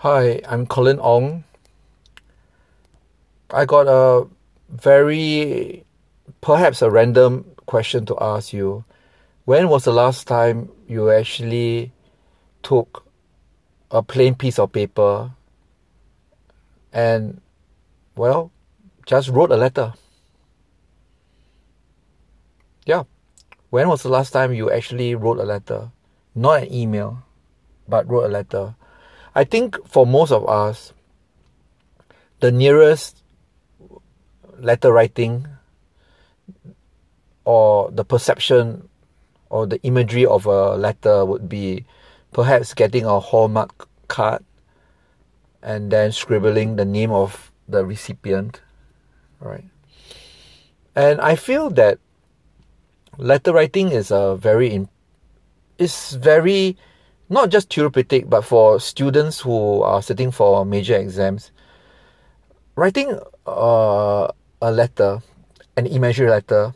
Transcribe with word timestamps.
Hi, 0.00 0.42
I'm 0.46 0.66
Colin 0.66 1.00
Ong. 1.00 1.42
I 3.48 3.64
got 3.64 3.88
a 3.88 4.28
very, 4.68 5.86
perhaps 6.42 6.82
a 6.82 6.90
random 6.90 7.46
question 7.64 8.04
to 8.04 8.16
ask 8.20 8.52
you. 8.52 8.84
When 9.46 9.70
was 9.70 9.84
the 9.84 9.94
last 9.94 10.28
time 10.28 10.68
you 10.86 11.10
actually 11.10 11.92
took 12.62 13.06
a 13.90 14.02
plain 14.02 14.34
piece 14.34 14.58
of 14.58 14.70
paper 14.70 15.30
and, 16.92 17.40
well, 18.16 18.52
just 19.06 19.30
wrote 19.30 19.50
a 19.50 19.56
letter? 19.56 19.94
Yeah. 22.84 23.04
When 23.70 23.88
was 23.88 24.02
the 24.02 24.10
last 24.10 24.34
time 24.34 24.52
you 24.52 24.70
actually 24.70 25.14
wrote 25.14 25.38
a 25.38 25.44
letter? 25.44 25.90
Not 26.34 26.64
an 26.64 26.72
email, 26.74 27.22
but 27.88 28.06
wrote 28.06 28.26
a 28.26 28.28
letter. 28.28 28.74
I 29.36 29.44
think 29.44 29.76
for 29.86 30.06
most 30.06 30.32
of 30.32 30.48
us, 30.48 30.94
the 32.40 32.50
nearest 32.50 33.22
letter 34.58 34.90
writing 34.90 35.46
or 37.44 37.90
the 37.90 38.02
perception 38.02 38.88
or 39.50 39.66
the 39.66 39.80
imagery 39.82 40.24
of 40.24 40.46
a 40.46 40.74
letter 40.76 41.26
would 41.26 41.50
be 41.50 41.84
perhaps 42.32 42.72
getting 42.72 43.04
a 43.04 43.20
hallmark 43.20 43.86
card 44.08 44.42
and 45.62 45.92
then 45.92 46.12
scribbling 46.12 46.76
the 46.76 46.86
name 46.86 47.12
of 47.12 47.52
the 47.68 47.84
recipient 47.84 48.62
right? 49.40 49.64
And 50.94 51.20
i 51.20 51.36
feel 51.36 51.68
that 51.70 51.98
letter 53.18 53.52
writing 53.52 53.92
is 53.92 54.10
a 54.10 54.36
very 54.36 54.88
is 55.78 56.12
very 56.12 56.76
not 57.28 57.50
just 57.50 57.72
therapeutic 57.72 58.28
but 58.30 58.42
for 58.42 58.78
students 58.78 59.40
who 59.40 59.82
are 59.82 60.00
sitting 60.00 60.30
for 60.30 60.64
major 60.64 60.96
exams 60.96 61.50
writing 62.76 63.18
uh, 63.46 64.28
a 64.62 64.70
letter 64.70 65.22
an 65.76 65.86
imaginary 65.86 66.30
letter 66.30 66.72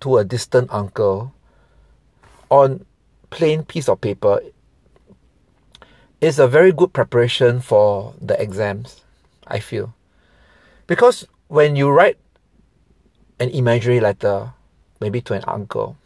to 0.00 0.18
a 0.18 0.24
distant 0.24 0.68
uncle 0.72 1.32
on 2.50 2.84
plain 3.30 3.62
piece 3.62 3.88
of 3.88 4.00
paper 4.00 4.40
is 6.20 6.38
a 6.38 6.48
very 6.48 6.72
good 6.72 6.92
preparation 6.92 7.60
for 7.60 8.14
the 8.20 8.40
exams 8.40 9.02
i 9.46 9.58
feel. 9.58 9.94
Because 10.86 11.26
when 11.48 11.76
you 11.76 11.88
write 11.90 12.18
an 13.40 13.48
imaginary 13.50 14.00
letter 14.00 14.52
maybe 15.00 15.20
to 15.22 15.34
an 15.34 15.44
uncle 15.46 15.96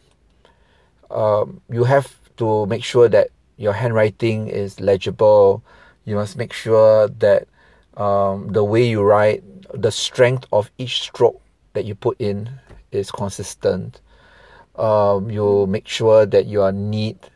um, 1.09 1.61
you 1.69 1.83
have 1.83 2.15
to 2.37 2.65
make 2.65 2.83
sure 2.83 3.07
that 3.09 3.29
your 3.57 3.73
handwriting 3.73 4.47
is 4.47 4.79
legible 4.79 5.63
you 6.05 6.15
must 6.15 6.37
make 6.37 6.53
sure 6.53 7.07
that 7.07 7.47
um, 7.95 8.51
the 8.51 8.63
way 8.63 8.83
you 8.83 9.01
write 9.01 9.43
the 9.73 9.91
strength 9.91 10.45
of 10.51 10.69
each 10.77 11.01
stroke 11.01 11.39
that 11.73 11.85
you 11.85 11.95
put 11.95 12.19
in 12.19 12.49
is 12.91 13.11
consistent 13.11 14.01
um, 14.75 15.29
you 15.29 15.67
make 15.67 15.87
sure 15.87 16.25
that 16.25 16.45
you 16.45 16.61
are 16.61 16.71
neat 16.71 17.29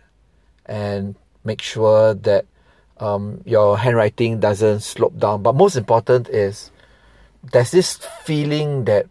and 0.66 1.16
make 1.44 1.62
sure 1.62 2.14
that 2.14 2.45
um, 3.00 3.42
your 3.45 3.78
handwriting 3.78 4.40
doesn't 4.40 4.82
slope 4.82 5.18
down 5.18 5.44
but 5.44 5.56
most 5.56 5.76
important 5.76 6.28
is 6.30 6.72
there's 7.52 7.72
this 7.72 7.98
feeling 8.23 8.86
that 8.86 9.08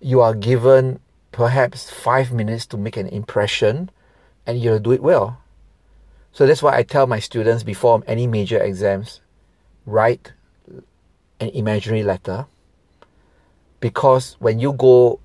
you 0.00 0.20
are 0.20 0.34
given 0.34 0.98
perhaps 1.32 1.90
five 1.90 2.32
minutes 2.32 2.66
to 2.66 2.76
make 2.76 2.96
an 2.96 3.06
impression 3.08 3.90
and 4.46 4.60
you'll 4.60 4.78
do 4.78 4.92
it 4.92 5.02
well. 5.02 5.38
So 6.32 6.46
that's 6.46 6.62
why 6.62 6.76
I 6.76 6.82
tell 6.82 7.06
my 7.06 7.18
students 7.18 7.62
before 7.62 8.02
any 8.06 8.26
major 8.26 8.58
exams 8.62 9.20
write 9.84 10.32
an 11.40 11.48
imaginary 11.50 12.02
letter 12.02 12.46
because 13.80 14.36
when 14.38 14.60
you 14.60 14.72
go 14.72 15.20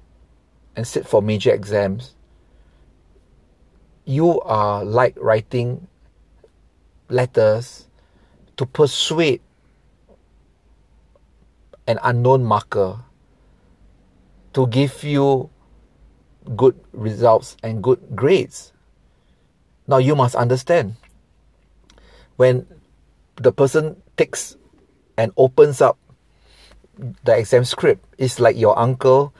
and 0.75 0.87
sit 0.87 1.07
for 1.07 1.21
major 1.21 1.53
exams, 1.53 2.15
you 4.05 4.39
are 4.41 4.83
like 4.83 5.15
writing 5.17 5.87
letters 7.09 7.87
to 8.57 8.65
persuade 8.65 9.41
an 11.87 11.99
unknown 12.03 12.43
marker 12.43 12.99
to 14.53 14.67
give 14.67 15.03
you 15.03 15.49
good 16.55 16.79
results 16.93 17.57
and 17.61 17.83
good 17.83 17.99
grades. 18.15 18.71
Now 19.87 19.97
you 19.97 20.15
must 20.15 20.35
understand 20.35 20.95
when 22.37 22.67
the 23.37 23.51
person 23.51 24.01
takes 24.17 24.55
and 25.17 25.31
opens 25.37 25.81
up 25.81 25.97
the 27.23 27.37
exam 27.37 27.65
script, 27.65 28.03
it's 28.17 28.39
like 28.39 28.57
your 28.57 28.77
uncle 28.77 29.33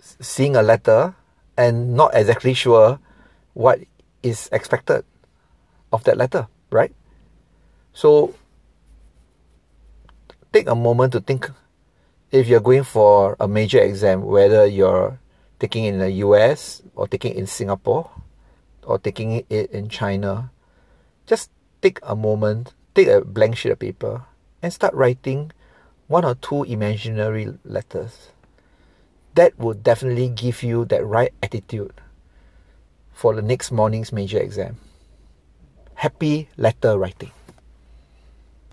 seeing 0.00 0.56
a 0.56 0.62
letter 0.62 1.14
and 1.56 1.94
not 1.94 2.12
exactly 2.14 2.54
sure 2.54 2.98
what 3.54 3.80
is 4.22 4.48
expected 4.52 5.04
of 5.92 6.04
that 6.04 6.16
letter, 6.16 6.46
right? 6.70 6.94
So 7.92 8.34
take 10.52 10.68
a 10.68 10.74
moment 10.74 11.12
to 11.12 11.20
think 11.20 11.50
if 12.30 12.46
you're 12.46 12.60
going 12.60 12.84
for 12.84 13.36
a 13.40 13.48
major 13.48 13.80
exam, 13.80 14.22
whether 14.22 14.66
you're 14.66 15.18
taking 15.58 15.84
in 15.84 15.98
the 15.98 16.10
US 16.24 16.82
or 16.94 17.08
taking 17.08 17.34
in 17.34 17.46
Singapore 17.46 18.10
or 18.88 18.98
taking 18.98 19.44
it 19.48 19.70
in 19.70 19.88
China, 19.88 20.50
just 21.26 21.50
take 21.82 22.00
a 22.02 22.16
moment, 22.16 22.72
take 22.94 23.06
a 23.06 23.20
blank 23.20 23.56
sheet 23.56 23.72
of 23.72 23.78
paper, 23.78 24.24
and 24.62 24.72
start 24.72 24.94
writing 24.94 25.52
one 26.08 26.24
or 26.24 26.34
two 26.34 26.64
imaginary 26.64 27.52
letters. 27.64 28.30
That 29.34 29.58
will 29.58 29.74
definitely 29.74 30.30
give 30.30 30.62
you 30.62 30.86
that 30.86 31.04
right 31.04 31.32
attitude 31.42 32.00
for 33.12 33.34
the 33.34 33.42
next 33.42 33.70
morning's 33.70 34.10
major 34.10 34.38
exam. 34.38 34.78
Happy 35.94 36.48
letter 36.56 36.98
writing. 36.98 37.30